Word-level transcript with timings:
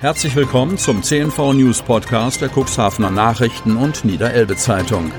Herzlich 0.00 0.34
willkommen 0.34 0.78
zum 0.78 1.02
CNV 1.02 1.52
News 1.52 1.82
Podcast 1.82 2.40
der 2.40 2.48
Cuxhavener 2.48 3.10
Nachrichten 3.10 3.76
und 3.76 4.02
Niederelbe 4.02 4.56
Zeitung. 4.56 5.12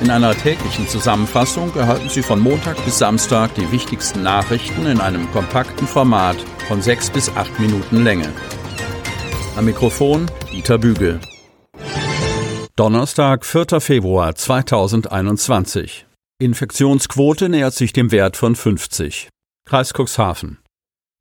In 0.00 0.10
einer 0.10 0.34
täglichen 0.34 0.88
Zusammenfassung 0.88 1.72
erhalten 1.76 2.08
Sie 2.08 2.22
von 2.22 2.40
Montag 2.40 2.84
bis 2.84 2.98
Samstag 2.98 3.54
die 3.54 3.70
wichtigsten 3.70 4.24
Nachrichten 4.24 4.86
in 4.86 5.00
einem 5.00 5.30
kompakten 5.30 5.86
Format 5.86 6.38
von 6.66 6.82
sechs 6.82 7.08
bis 7.08 7.28
acht 7.36 7.56
Minuten 7.60 8.02
Länge. 8.02 8.32
Am 9.54 9.64
Mikrofon 9.64 10.28
Dieter 10.50 10.78
Bügel. 10.78 11.20
Donnerstag, 12.74 13.46
4. 13.46 13.80
Februar 13.80 14.34
2021. 14.34 16.06
Infektionsquote 16.40 17.48
nähert 17.48 17.74
sich 17.74 17.92
dem 17.92 18.10
Wert 18.10 18.36
von 18.36 18.56
50. 18.56 19.28
Kreis 19.64 19.92
Cuxhaven. 19.92 20.61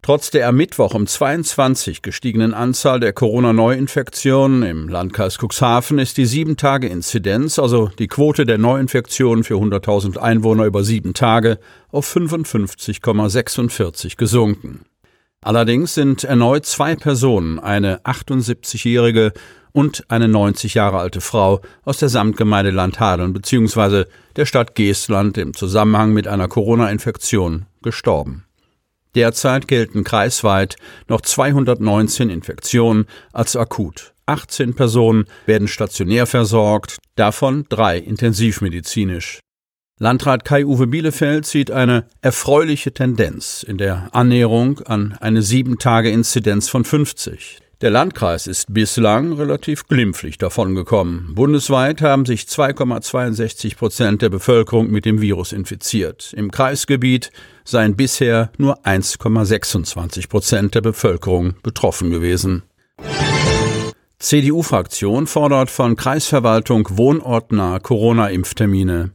Trotz 0.04 0.32
der 0.32 0.48
am 0.48 0.56
Mittwoch 0.56 0.96
um 0.96 1.06
22 1.06 2.02
gestiegenen 2.02 2.56
Anzahl 2.56 3.00
der 3.00 3.14
Corona-Neuinfektionen 3.14 4.64
im 4.64 4.90
Landkreis 4.90 5.38
Cuxhaven 5.38 6.00
ist 6.00 6.18
die 6.18 6.26
7-Tage-Inzidenz, 6.26 7.60
also 7.60 7.92
die 8.00 8.08
Quote 8.08 8.48
der 8.48 8.58
Neuinfektionen 8.58 9.44
für 9.44 9.58
100.000 9.58 10.18
Einwohner 10.18 10.66
über 10.66 10.84
sieben 10.84 11.14
Tage, 11.14 11.60
auf 11.92 12.16
55,46 12.16 14.18
gesunken. 14.18 14.86
Allerdings 15.40 15.94
sind 15.94 16.24
erneut 16.24 16.66
zwei 16.66 16.96
Personen, 16.96 17.60
eine 17.60 18.00
78-jährige 18.00 19.34
und 19.72 20.04
eine 20.08 20.28
90 20.28 20.74
Jahre 20.74 20.98
alte 20.98 21.22
Frau 21.22 21.62
aus 21.86 22.00
der 22.00 22.10
Samtgemeinde 22.10 22.72
Landhadeln 22.72 23.34
bzw. 23.34 24.06
der 24.36 24.48
Stadt 24.48 24.74
Geestland 24.74 25.38
im 25.38 25.54
Zusammenhang 25.54 26.12
mit 26.12 26.28
einer 26.28 26.48
Corona-Infektion 26.48 27.68
gestorben. 27.84 28.46
Derzeit 29.16 29.68
gelten 29.68 30.04
kreisweit 30.04 30.76
noch 31.08 31.22
219 31.22 32.30
Infektionen 32.30 33.06
als 33.34 33.56
akut. 33.56 34.14
18 34.26 34.76
Personen 34.76 35.26
werden 35.46 35.68
stationär 35.68 36.26
versorgt, 36.26 36.98
davon 37.16 37.66
drei 37.70 37.98
intensivmedizinisch. 37.98 39.40
Landrat 40.00 40.46
Kai-Uwe 40.46 40.88
Bielefeld 40.88 41.46
sieht 41.46 41.70
eine 41.70 42.08
erfreuliche 42.22 42.94
Tendenz 42.94 43.64
in 43.64 43.78
der 43.78 44.10
Annäherung 44.14 44.80
an 44.80 45.16
eine 45.20 45.42
7-Tage-Inzidenz 45.42 46.70
von 46.70 46.86
50. 46.86 47.60
Der 47.82 47.90
Landkreis 47.90 48.46
ist 48.46 48.72
bislang 48.72 49.34
relativ 49.34 49.88
glimpflich 49.88 50.38
davongekommen. 50.38 51.34
Bundesweit 51.34 52.04
haben 52.04 52.28
sich 52.28 52.42
2,62 52.44 53.76
Prozent 53.76 54.22
der 54.22 54.30
Bevölkerung 54.30 54.92
mit 54.92 55.06
dem 55.06 55.20
Virus 55.20 55.52
infiziert. 55.52 56.32
Im 56.38 56.52
Kreisgebiet 56.52 57.32
seien 57.66 57.96
bisher 57.96 58.52
nur 58.60 58.86
1,26 58.86 60.30
Prozent 60.30 60.76
der 60.76 60.82
Bevölkerung 60.82 61.56
betroffen 61.64 62.12
gewesen. 62.12 62.62
CDU-Fraktion 64.20 65.26
fordert 65.26 65.72
von 65.72 65.96
Kreisverwaltung 65.96 66.88
wohnortnah 66.92 67.80
Corona-Impftermine. 67.80 69.14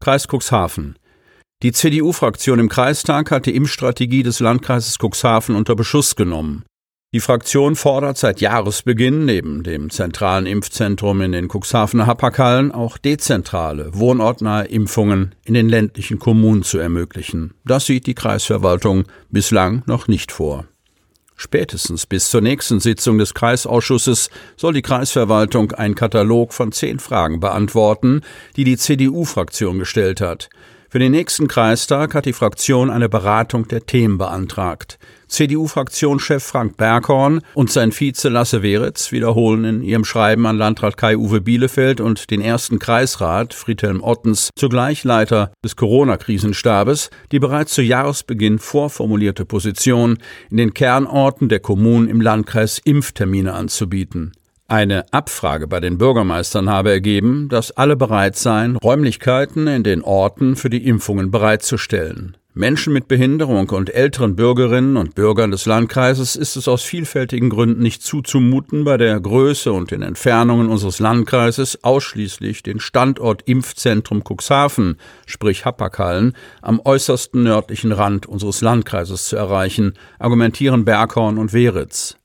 Kreis 0.00 0.26
Cuxhaven. 0.26 0.98
Die 1.62 1.70
CDU-Fraktion 1.70 2.58
im 2.58 2.68
Kreistag 2.68 3.30
hat 3.30 3.46
die 3.46 3.54
Impfstrategie 3.54 4.24
des 4.24 4.40
Landkreises 4.40 4.96
Cuxhaven 4.98 5.54
unter 5.54 5.76
Beschuss 5.76 6.16
genommen. 6.16 6.64
Die 7.14 7.20
Fraktion 7.20 7.74
fordert 7.74 8.18
seit 8.18 8.42
Jahresbeginn 8.42 9.24
neben 9.24 9.62
dem 9.62 9.88
zentralen 9.88 10.44
Impfzentrum 10.44 11.22
in 11.22 11.32
den 11.32 11.48
Cuxhavener 11.48 12.06
Hapaghallen 12.06 12.70
auch 12.70 12.98
dezentrale, 12.98 13.88
wohnortnahe 13.94 14.66
Impfungen 14.66 15.34
in 15.42 15.54
den 15.54 15.70
ländlichen 15.70 16.18
Kommunen 16.18 16.64
zu 16.64 16.76
ermöglichen. 16.76 17.54
Das 17.64 17.86
sieht 17.86 18.06
die 18.06 18.14
Kreisverwaltung 18.14 19.04
bislang 19.30 19.82
noch 19.86 20.06
nicht 20.06 20.32
vor. 20.32 20.66
Spätestens 21.34 22.04
bis 22.04 22.28
zur 22.28 22.42
nächsten 22.42 22.78
Sitzung 22.78 23.16
des 23.16 23.32
Kreisausschusses 23.32 24.28
soll 24.58 24.74
die 24.74 24.82
Kreisverwaltung 24.82 25.72
einen 25.72 25.94
Katalog 25.94 26.52
von 26.52 26.72
zehn 26.72 26.98
Fragen 26.98 27.40
beantworten, 27.40 28.20
die 28.56 28.64
die 28.64 28.76
CDU-Fraktion 28.76 29.78
gestellt 29.78 30.20
hat. 30.20 30.50
Für 30.90 30.98
den 30.98 31.12
nächsten 31.12 31.48
Kreistag 31.48 32.14
hat 32.14 32.24
die 32.24 32.32
Fraktion 32.32 32.88
eine 32.88 33.10
Beratung 33.10 33.68
der 33.68 33.84
Themen 33.84 34.16
beantragt. 34.16 34.98
CDU-Fraktionschef 35.28 36.42
Frank 36.42 36.78
Berghorn 36.78 37.42
und 37.52 37.70
sein 37.70 37.92
Vize 37.92 38.30
Lasse 38.30 38.62
Weritz 38.62 39.12
wiederholen 39.12 39.64
in 39.64 39.82
ihrem 39.82 40.06
Schreiben 40.06 40.46
an 40.46 40.56
Landrat 40.56 40.96
Kai-Uwe 40.96 41.42
Bielefeld 41.42 42.00
und 42.00 42.30
den 42.30 42.40
ersten 42.40 42.78
Kreisrat 42.78 43.52
Friedhelm 43.52 44.02
Ottens, 44.02 44.48
zugleich 44.56 45.04
Leiter 45.04 45.52
des 45.62 45.76
Corona-Krisenstabes, 45.76 47.10
die 47.32 47.38
bereits 47.38 47.74
zu 47.74 47.82
Jahresbeginn 47.82 48.58
vorformulierte 48.58 49.44
Position, 49.44 50.16
in 50.50 50.56
den 50.56 50.72
Kernorten 50.72 51.50
der 51.50 51.60
Kommunen 51.60 52.08
im 52.08 52.22
Landkreis 52.22 52.80
Impftermine 52.82 53.52
anzubieten. 53.52 54.32
Eine 54.70 55.10
Abfrage 55.14 55.66
bei 55.66 55.80
den 55.80 55.96
Bürgermeistern 55.96 56.68
habe 56.68 56.90
ergeben, 56.90 57.48
dass 57.48 57.70
alle 57.70 57.96
bereit 57.96 58.36
seien, 58.36 58.76
Räumlichkeiten 58.76 59.66
in 59.66 59.82
den 59.82 60.02
Orten 60.02 60.56
für 60.56 60.68
die 60.68 60.86
Impfungen 60.86 61.30
bereitzustellen. 61.30 62.36
Menschen 62.52 62.92
mit 62.92 63.08
Behinderung 63.08 63.70
und 63.70 63.94
älteren 63.94 64.36
Bürgerinnen 64.36 64.98
und 64.98 65.14
Bürgern 65.14 65.52
des 65.52 65.64
Landkreises 65.64 66.36
ist 66.36 66.56
es 66.56 66.68
aus 66.68 66.82
vielfältigen 66.82 67.48
Gründen 67.48 67.82
nicht 67.82 68.02
zuzumuten, 68.02 68.84
bei 68.84 68.98
der 68.98 69.18
Größe 69.18 69.72
und 69.72 69.90
den 69.90 70.02
Entfernungen 70.02 70.68
unseres 70.68 70.98
Landkreises 70.98 71.82
ausschließlich 71.82 72.62
den 72.62 72.78
Standort 72.78 73.48
Impfzentrum 73.48 74.22
Cuxhaven, 74.22 74.98
sprich 75.24 75.64
Happakallen, 75.64 76.34
am 76.60 76.78
äußersten 76.84 77.42
nördlichen 77.42 77.92
Rand 77.92 78.26
unseres 78.26 78.60
Landkreises 78.60 79.28
zu 79.28 79.36
erreichen, 79.36 79.94
argumentieren 80.18 80.84
Berghorn 80.84 81.38
und 81.38 81.54
Weritz. 81.54 82.17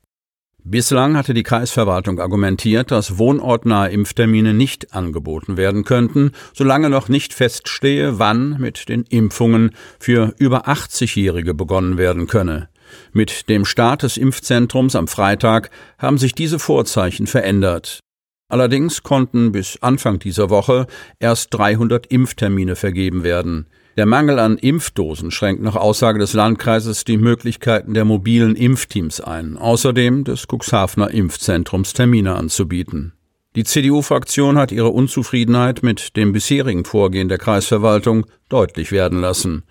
Bislang 0.66 1.18
hatte 1.18 1.34
die 1.34 1.44
Kreisverwaltung 1.44 2.22
argumentiert, 2.22 2.90
dass 2.90 3.18
wohnortnahe 3.18 3.90
Impftermine 3.90 4.54
nicht 4.54 4.94
angeboten 4.94 5.58
werden 5.58 5.84
könnten, 5.84 6.32
solange 6.54 6.90
noch 6.90 7.10
nicht 7.10 7.34
feststehe, 7.34 8.18
wann 8.18 8.58
mit 8.60 8.88
den 8.88 9.04
Impfungen 9.04 9.72
für 10.00 10.34
über 10.38 10.70
80-Jährige 10.70 11.54
begonnen 11.54 11.98
werden 11.98 12.28
könne. 12.28 12.70
Mit 13.12 13.50
dem 13.50 13.66
Start 13.66 14.04
des 14.04 14.16
Impfzentrums 14.16 14.96
am 14.96 15.10
Freitag 15.10 15.70
haben 15.98 16.18
sich 16.18 16.34
diese 16.34 16.60
Vorzeichen 16.60 17.28
verändert. 17.28 18.00
Allerdings 18.48 19.04
konnten 19.04 19.52
bis 19.52 19.80
Anfang 19.82 20.20
dieser 20.20 20.50
Woche 20.50 20.88
erst 21.20 21.54
300 21.54 22.08
Impftermine 22.08 22.78
vergeben 22.78 23.24
werden. 23.26 23.68
Der 23.96 24.08
Mangel 24.08 24.40
an 24.40 24.58
Impfdosen 24.58 25.30
schränkt 25.30 25.62
nach 25.62 25.76
Aussage 25.76 26.18
des 26.18 26.34
Landkreises 26.34 27.04
die 27.04 27.18
Möglichkeiten 27.18 27.94
der 27.94 28.06
mobilen 28.06 28.56
Impfteams 28.56 29.22
ein, 29.22 29.56
außerdem 29.56 30.24
des 30.24 30.48
Cuxhavener 30.48 31.12
Impfzentrums 31.12 31.94
Termine 31.94 32.36
anzubieten. 32.36 33.14
Die 33.56 33.64
CDU-Fraktion 33.64 34.58
hat 34.58 34.72
ihre 34.72 34.90
Unzufriedenheit 34.90 35.84
mit 35.84 36.18
dem 36.18 36.34
bisherigen 36.34 36.86
Vorgehen 36.86 37.30
der 37.30 37.38
Kreisverwaltung 37.38 38.26
deutlich 38.50 38.92
werden 38.92 39.22
lassen. 39.22 39.64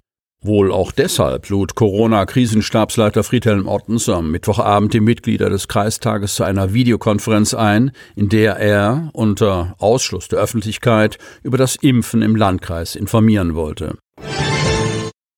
Wohl 0.44 0.72
auch 0.72 0.90
deshalb 0.90 1.48
lud 1.50 1.76
Corona-Krisenstabsleiter 1.76 3.22
Friedhelm 3.22 3.68
Ottens 3.68 4.08
am 4.08 4.32
Mittwochabend 4.32 4.92
die 4.92 5.00
Mitglieder 5.00 5.48
des 5.48 5.68
Kreistages 5.68 6.34
zu 6.34 6.42
einer 6.42 6.74
Videokonferenz 6.74 7.54
ein, 7.54 7.92
in 8.16 8.28
der 8.28 8.56
er 8.56 9.10
unter 9.12 9.76
Ausschluss 9.78 10.26
der 10.26 10.40
Öffentlichkeit 10.40 11.18
über 11.44 11.58
das 11.58 11.76
Impfen 11.76 12.22
im 12.22 12.34
Landkreis 12.34 12.96
informieren 12.96 13.54
wollte. 13.54 13.98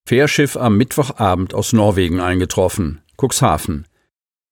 Fährschiff 0.08 0.56
am 0.56 0.78
Mittwochabend 0.78 1.52
aus 1.52 1.74
Norwegen 1.74 2.20
eingetroffen. 2.20 3.02
Cuxhaven. 3.18 3.86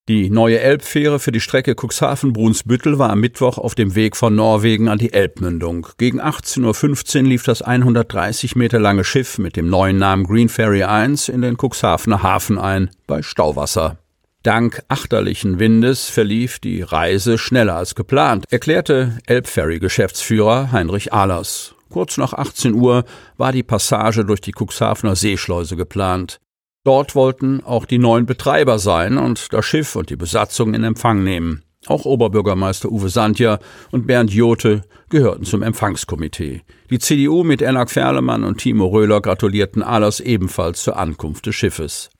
Die 0.09 0.31
neue 0.31 0.59
Elbfähre 0.59 1.21
für 1.21 1.31
die 1.31 1.41
Strecke 1.41 1.77
Cuxhaven-Brunsbüttel 1.77 2.99
war 2.99 3.11
am 3.11 3.21
Mittwoch 3.21 3.57
auf 3.57 3.77
dem 3.77 3.95
Weg 3.95 4.17
von 4.17 4.35
Norwegen 4.35 4.89
an 4.89 4.99
die 4.99 5.13
Elbmündung. 5.13 5.87
Gegen 5.97 6.21
18.15 6.21 7.19
Uhr 7.19 7.29
lief 7.29 7.45
das 7.45 7.63
130 7.63 8.57
Meter 8.57 8.81
lange 8.81 9.05
Schiff 9.05 9.39
mit 9.39 9.55
dem 9.55 9.71
neuen 9.71 9.99
Namen 9.99 10.25
Green 10.25 10.49
Ferry 10.49 10.83
1 10.83 11.29
in 11.29 11.41
den 11.41 11.57
Cuxhavener 11.57 12.21
Hafen 12.21 12.59
ein, 12.59 12.91
bei 13.07 13.23
Stauwasser. 13.23 13.97
Dank 14.43 14.83
achterlichen 14.89 15.61
Windes 15.61 16.11
verlief 16.11 16.59
die 16.59 16.83
Reise 16.83 17.39
schneller 17.39 17.77
als 17.77 17.95
geplant, 17.95 18.47
erklärte 18.51 19.19
Elbferry-Geschäftsführer 19.27 20.73
Heinrich 20.73 21.13
Ahlers. 21.13 21.77
Kurz 21.91 22.19
nach 22.19 22.33
18 22.33 22.75
Uhr 22.75 23.05
war 23.37 23.53
die 23.53 23.63
Passage 23.63 24.25
durch 24.25 24.41
die 24.41 24.53
Cuxhavener 24.53 25.15
Seeschleuse 25.15 25.77
geplant. 25.77 26.41
Dort 26.85 27.15
wollten 27.15 27.63
auch 27.63 27.85
die 27.85 27.99
neuen 27.99 28.27
Betreiber 28.27 28.79
sein 28.79 29.17
und 29.17 29.53
das 29.53 29.65
Schiff 29.65 29.95
und 29.95 30.11
die 30.11 30.17
Besatzung 30.17 30.75
in 30.75 30.83
Empfang 30.83 31.23
nehmen. 31.23 31.63
Auch 31.87 32.05
Oberbürgermeister 32.05 32.91
Uwe 32.91 33.09
Sandja 33.09 33.59
und 33.91 34.07
Bernd 34.07 34.33
Jote 34.33 34.83
gehörten 35.09 35.45
zum 35.45 35.63
Empfangskomitee. 35.63 36.63
Die 36.91 36.99
CDU 36.99 37.45
mit 37.45 37.63
Ernak 37.63 37.91
Ferlemann 37.91 38.45
und 38.45 38.59
Timo 38.59 38.87
Röhler 38.87 39.21
gratulierten 39.21 39.83
Ahlers 39.83 40.21
ebenfalls 40.21 40.83
zur 40.83 40.97
Ankunft 40.97 41.47
des 41.47 41.55
Schiffes. 41.55 42.11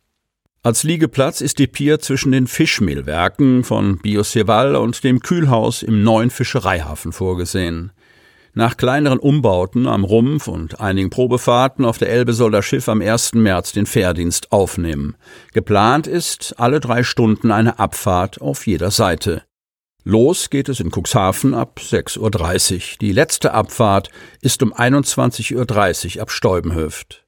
Als 0.65 0.85
Liegeplatz 0.85 1.41
ist 1.41 1.59
die 1.59 1.67
Pier 1.67 1.99
zwischen 1.99 2.31
den 2.31 2.47
Fischmehlwerken 2.47 3.65
von 3.65 3.99
Biosieval 3.99 4.77
und 4.77 5.03
dem 5.03 5.21
Kühlhaus 5.21 5.83
im 5.83 6.05
neuen 6.05 6.31
Fischereihafen 6.31 7.13
vorgesehen. 7.13 7.91
Nach 8.55 8.77
kleineren 8.77 9.19
Umbauten 9.19 9.87
am 9.87 10.05
Rumpf 10.05 10.47
und 10.47 10.79
einigen 10.79 11.09
Probefahrten 11.09 11.87
auf 11.87 11.97
der 11.97 12.11
Elbe 12.11 12.35
soll 12.35 12.51
das 12.51 12.67
Schiff 12.67 12.87
am 12.89 13.01
1. 13.01 13.33
März 13.33 13.73
den 13.73 13.87
Fährdienst 13.87 14.53
aufnehmen. 14.53 15.17
Geplant 15.55 16.07
ist 16.07 16.55
alle 16.59 16.79
drei 16.79 17.03
Stunden 17.03 17.51
eine 17.51 17.79
Abfahrt 17.79 18.43
auf 18.43 18.67
jeder 18.67 18.91
Seite. 18.91 19.43
Los 20.05 20.51
geht 20.51 20.69
es 20.69 20.81
in 20.81 20.91
Cuxhaven 20.91 21.55
ab 21.55 21.81
6.30 21.81 22.19
Uhr. 22.75 22.99
Die 23.01 23.13
letzte 23.13 23.55
Abfahrt 23.55 24.11
ist 24.41 24.63
um 24.63 24.75
21.30 24.75 26.17
Uhr 26.17 26.23
ab 26.23 26.31
Steubenhöft. 26.31 27.22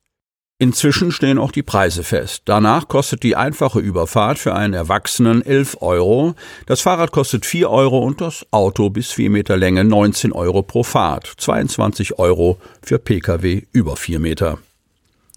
Inzwischen 0.59 1.11
stehen 1.11 1.39
auch 1.39 1.51
die 1.51 1.65
Preise 1.65 2.05
fest. 2.05 2.43
Danach 2.45 2.87
kostet 2.87 3.25
die 3.25 3.35
einfache 3.35 3.81
Überfahrt 3.81 4.39
für 4.39 4.55
einen 4.55 4.73
Erwachsenen 4.73 5.45
11 5.45 5.79
Euro, 5.81 6.35
das 6.67 6.81
Fahrrad 6.81 7.11
kostet 7.11 7.45
4 7.45 7.69
Euro 7.69 7.99
und 7.99 8.21
das 8.21 8.47
Auto 8.53 8.89
bis 8.89 9.11
4 9.11 9.31
Meter 9.31 9.57
Länge 9.57 9.83
19 9.83 10.33
Euro 10.33 10.63
pro 10.63 10.85
Fahrt, 10.85 11.27
22 11.27 12.21
Euro 12.21 12.59
für 12.83 13.01
Pkw 13.01 13.65
über 13.73 13.97
4 13.97 14.21
Meter. 14.21 14.59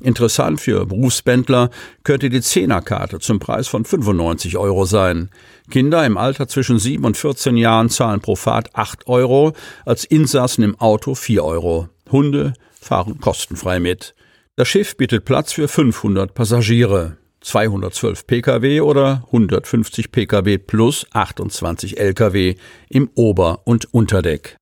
Interessant 0.02 0.62
für 0.62 0.86
Berufsbändler 0.86 1.72
könnte 2.04 2.30
die 2.30 2.42
Zehnerkarte 2.42 3.18
zum 3.18 3.40
Preis 3.40 3.68
von 3.68 3.86
95 3.86 4.56
Euro 4.58 4.86
sein. 4.86 5.32
Kinder 5.72 6.06
im 6.06 6.18
Alter 6.18 6.48
zwischen 6.48 6.78
7 6.78 7.04
und 7.04 7.18
14 7.18 7.58
Jahren 7.58 7.90
zahlen 7.90 8.22
pro 8.22 8.36
Fahrt 8.36 8.76
8 8.76 9.08
Euro, 9.08 9.54
als 9.84 10.06
Insassen 10.06 10.64
im 10.64 10.80
Auto 10.80 11.16
4 11.16 11.44
Euro. 11.44 11.90
Hunde 12.12 12.54
fahren 12.80 13.20
kostenfrei 13.20 13.80
mit. 13.80 14.14
Das 14.60 14.68
Schiff 14.68 14.98
bietet 14.98 15.24
Platz 15.24 15.54
für 15.54 15.68
500 15.68 16.34
Passagiere, 16.34 17.18
212 17.42 18.26
Pkw 18.26 18.82
oder 18.82 19.22
150 19.28 20.12
Pkw 20.12 20.58
plus 20.58 21.06
28 21.14 22.00
Lkw 22.00 22.56
im 22.90 23.08
Ober- 23.14 23.62
und 23.66 23.94
Unterdeck. 23.94 24.58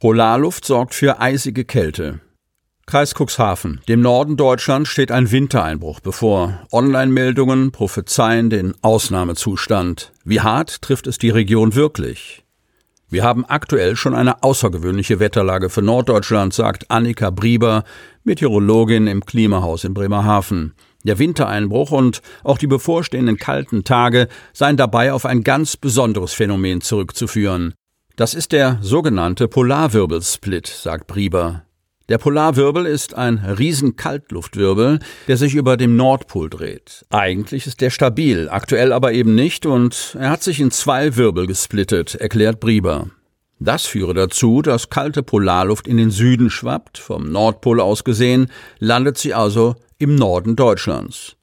Polarluft 0.00 0.64
sorgt 0.64 0.96
für 0.96 1.20
eisige 1.20 1.64
Kälte. 1.64 2.18
Kreis 2.84 3.14
Cuxhaven. 3.14 3.80
Dem 3.86 4.00
Norden 4.00 4.36
Deutschlands 4.36 4.88
steht 4.88 5.12
ein 5.12 5.30
Wintereinbruch 5.30 6.00
bevor. 6.00 6.66
Online-Meldungen 6.72 7.70
prophezeien 7.70 8.50
den 8.50 8.74
Ausnahmezustand. 8.82 10.12
Wie 10.24 10.40
hart 10.40 10.82
trifft 10.82 11.06
es 11.06 11.18
die 11.18 11.30
Region 11.30 11.76
wirklich? 11.76 12.42
Wir 13.10 13.24
haben 13.24 13.46
aktuell 13.46 13.96
schon 13.96 14.14
eine 14.14 14.42
außergewöhnliche 14.42 15.18
Wetterlage 15.18 15.70
für 15.70 15.80
Norddeutschland, 15.80 16.52
sagt 16.52 16.90
Annika 16.90 17.30
Brieber, 17.30 17.84
Meteorologin 18.24 19.06
im 19.06 19.24
Klimahaus 19.24 19.84
in 19.84 19.94
Bremerhaven. 19.94 20.74
Der 21.04 21.18
Wintereinbruch 21.18 21.90
und 21.90 22.20
auch 22.44 22.58
die 22.58 22.66
bevorstehenden 22.66 23.38
kalten 23.38 23.84
Tage 23.84 24.28
seien 24.52 24.76
dabei 24.76 25.14
auf 25.14 25.24
ein 25.24 25.42
ganz 25.42 25.76
besonderes 25.78 26.34
Phänomen 26.34 26.82
zurückzuführen. 26.82 27.72
Das 28.16 28.34
ist 28.34 28.52
der 28.52 28.78
sogenannte 28.82 29.48
Polarwirbelsplit, 29.48 30.66
sagt 30.66 31.06
Brieber. 31.06 31.62
Der 32.08 32.16
Polarwirbel 32.16 32.86
ist 32.86 33.14
ein 33.14 33.36
Riesenkaltluftwirbel, 33.36 34.98
der 35.26 35.36
sich 35.36 35.54
über 35.54 35.76
dem 35.76 35.96
Nordpol 35.96 36.48
dreht. 36.48 37.04
Eigentlich 37.10 37.66
ist 37.66 37.82
der 37.82 37.90
stabil, 37.90 38.48
aktuell 38.48 38.94
aber 38.94 39.12
eben 39.12 39.34
nicht 39.34 39.66
und 39.66 40.16
er 40.18 40.30
hat 40.30 40.42
sich 40.42 40.58
in 40.58 40.70
zwei 40.70 41.16
Wirbel 41.16 41.46
gesplittet, 41.46 42.14
erklärt 42.14 42.60
Brieber. 42.60 43.10
Das 43.58 43.84
führe 43.84 44.14
dazu, 44.14 44.62
dass 44.62 44.88
kalte 44.88 45.22
Polarluft 45.22 45.86
in 45.86 45.98
den 45.98 46.10
Süden 46.10 46.48
schwappt, 46.48 46.96
vom 46.96 47.30
Nordpol 47.30 47.78
aus 47.78 48.04
gesehen, 48.04 48.50
landet 48.78 49.18
sie 49.18 49.34
also 49.34 49.74
im 49.98 50.14
Norden 50.14 50.56
Deutschlands. 50.56 51.36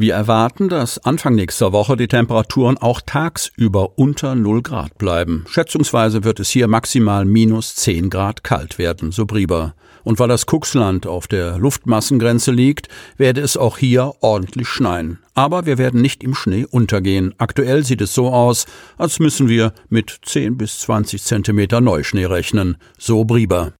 Wir 0.00 0.14
erwarten, 0.14 0.68
dass 0.68 1.04
Anfang 1.04 1.34
nächster 1.34 1.72
Woche 1.72 1.96
die 1.96 2.06
Temperaturen 2.06 2.78
auch 2.78 3.00
tagsüber 3.04 3.98
unter 3.98 4.36
0 4.36 4.62
Grad 4.62 4.96
bleiben. 4.96 5.44
Schätzungsweise 5.48 6.22
wird 6.22 6.38
es 6.38 6.50
hier 6.50 6.68
maximal 6.68 7.24
minus 7.24 7.74
10 7.74 8.08
Grad 8.08 8.44
kalt 8.44 8.78
werden, 8.78 9.10
so 9.10 9.26
Brieber. 9.26 9.74
Und 10.04 10.20
weil 10.20 10.28
das 10.28 10.46
Kuxland 10.46 11.08
auf 11.08 11.26
der 11.26 11.58
Luftmassengrenze 11.58 12.52
liegt, 12.52 12.86
werde 13.16 13.40
es 13.40 13.56
auch 13.56 13.76
hier 13.76 14.12
ordentlich 14.20 14.68
schneien. 14.68 15.18
Aber 15.34 15.66
wir 15.66 15.78
werden 15.78 16.00
nicht 16.00 16.22
im 16.22 16.36
Schnee 16.36 16.64
untergehen. 16.64 17.34
Aktuell 17.38 17.84
sieht 17.84 18.00
es 18.00 18.14
so 18.14 18.28
aus, 18.28 18.66
als 18.98 19.18
müssen 19.18 19.48
wir 19.48 19.72
mit 19.88 20.16
10 20.24 20.56
bis 20.56 20.78
20 20.78 21.24
Zentimeter 21.24 21.80
Neuschnee 21.80 22.26
rechnen, 22.26 22.76
so 22.98 23.24
Brieber. 23.24 23.72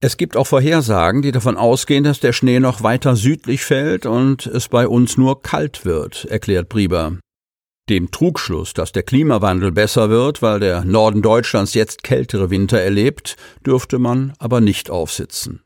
Es 0.00 0.18
gibt 0.18 0.36
auch 0.36 0.46
Vorhersagen, 0.46 1.22
die 1.22 1.32
davon 1.32 1.56
ausgehen, 1.56 2.04
dass 2.04 2.20
der 2.20 2.34
Schnee 2.34 2.60
noch 2.60 2.82
weiter 2.82 3.16
südlich 3.16 3.64
fällt 3.64 4.04
und 4.04 4.44
es 4.46 4.68
bei 4.68 4.86
uns 4.86 5.16
nur 5.16 5.40
kalt 5.40 5.86
wird, 5.86 6.26
erklärt 6.26 6.68
Brieber. 6.68 7.16
Dem 7.88 8.10
Trugschluss, 8.10 8.74
dass 8.74 8.92
der 8.92 9.04
Klimawandel 9.04 9.72
besser 9.72 10.10
wird, 10.10 10.42
weil 10.42 10.60
der 10.60 10.84
Norden 10.84 11.22
Deutschlands 11.22 11.72
jetzt 11.72 12.02
kältere 12.02 12.50
Winter 12.50 12.78
erlebt, 12.78 13.36
dürfte 13.64 13.98
man 13.98 14.34
aber 14.38 14.60
nicht 14.60 14.90
aufsitzen. 14.90 15.62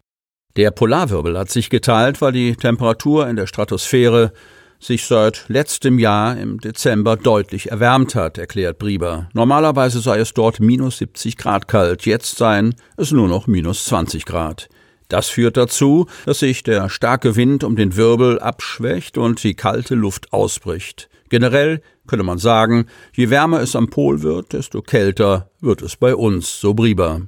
Der 0.56 0.70
Polarwirbel 0.70 1.36
hat 1.36 1.50
sich 1.50 1.68
geteilt, 1.68 2.20
weil 2.20 2.32
die 2.32 2.54
Temperatur 2.54 3.28
in 3.28 3.36
der 3.36 3.46
Stratosphäre 3.46 4.32
sich 4.80 5.04
seit 5.04 5.44
letztem 5.48 5.98
Jahr 5.98 6.36
im 6.36 6.58
Dezember 6.58 7.16
deutlich 7.16 7.70
erwärmt 7.70 8.14
hat, 8.14 8.38
erklärt 8.38 8.78
Brieber. 8.78 9.28
Normalerweise 9.34 10.00
sei 10.00 10.18
es 10.18 10.32
dort 10.32 10.58
minus 10.58 10.98
70 10.98 11.36
Grad 11.36 11.68
kalt, 11.68 12.06
jetzt 12.06 12.36
seien 12.36 12.74
es 12.96 13.12
nur 13.12 13.28
noch 13.28 13.46
minus 13.46 13.84
20 13.84 14.24
Grad. 14.24 14.68
Das 15.08 15.28
führt 15.28 15.56
dazu, 15.56 16.06
dass 16.24 16.38
sich 16.38 16.62
der 16.62 16.88
starke 16.88 17.36
Wind 17.36 17.62
um 17.62 17.76
den 17.76 17.96
Wirbel 17.96 18.38
abschwächt 18.38 19.18
und 19.18 19.42
die 19.44 19.54
kalte 19.54 19.94
Luft 19.94 20.32
ausbricht. 20.32 21.08
Generell 21.28 21.82
könnte 22.06 22.24
man 22.24 22.38
sagen, 22.38 22.86
je 23.14 23.28
wärmer 23.28 23.60
es 23.60 23.76
am 23.76 23.90
Pol 23.90 24.22
wird, 24.22 24.52
desto 24.52 24.82
kälter 24.82 25.50
wird 25.60 25.82
es 25.82 25.96
bei 25.96 26.14
uns, 26.14 26.60
so 26.60 26.74
Brieber. 26.74 27.22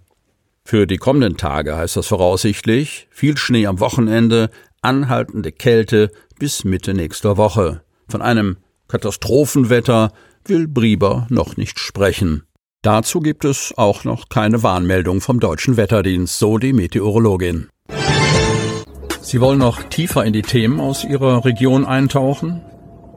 Für 0.64 0.86
die 0.86 0.96
kommenden 0.96 1.36
Tage 1.36 1.76
heißt 1.76 1.96
das 1.96 2.06
voraussichtlich 2.06 3.08
viel 3.10 3.36
Schnee 3.36 3.66
am 3.66 3.80
Wochenende, 3.80 4.50
anhaltende 4.80 5.52
Kälte 5.52 6.10
bis 6.42 6.64
Mitte 6.64 6.92
nächster 6.92 7.36
Woche. 7.36 7.82
Von 8.08 8.20
einem 8.20 8.56
Katastrophenwetter 8.88 10.12
will 10.44 10.66
Brieber 10.66 11.28
noch 11.30 11.56
nicht 11.56 11.78
sprechen. 11.78 12.42
Dazu 12.82 13.20
gibt 13.20 13.44
es 13.44 13.72
auch 13.76 14.02
noch 14.02 14.28
keine 14.28 14.64
Warnmeldung 14.64 15.20
vom 15.20 15.38
deutschen 15.38 15.76
Wetterdienst, 15.76 16.36
so 16.40 16.58
die 16.58 16.72
Meteorologin. 16.72 17.68
Sie 19.20 19.40
wollen 19.40 19.60
noch 19.60 19.84
tiefer 19.84 20.24
in 20.24 20.32
die 20.32 20.42
Themen 20.42 20.80
aus 20.80 21.04
Ihrer 21.04 21.44
Region 21.44 21.84
eintauchen? 21.84 22.60